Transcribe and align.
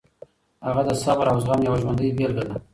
هغه 0.67 0.81
د 0.87 0.91
صبر 1.03 1.25
او 1.31 1.37
زغم 1.43 1.59
یوه 1.67 1.77
ژوندۍ 1.81 2.09
بېلګه 2.17 2.43
ده. 2.49 2.55